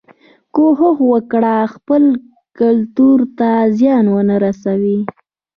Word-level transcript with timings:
کوښښ 0.55 0.97
وکړه 1.11 1.55
خپلو 1.73 2.11
ګټو 2.59 3.09
ته 3.37 3.49
زیان 3.77 4.05
ونه 4.13 4.35
رسوې. 4.45 4.99